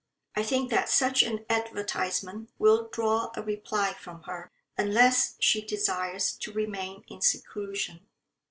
I 0.35 0.41
think 0.41 0.71
that 0.71 0.89
such 0.89 1.21
an 1.21 1.45
advertisement 1.47 2.49
will 2.57 2.87
draw 2.89 3.29
a 3.35 3.43
reply 3.43 3.93
from 3.93 4.23
her, 4.23 4.49
unless 4.75 5.35
she 5.39 5.63
desires 5.63 6.31
to 6.37 6.51
remain 6.51 7.03
in 7.07 7.21
seclusion." 7.21 8.07